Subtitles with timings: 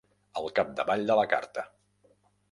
[0.39, 1.65] Al capdavall de la carta.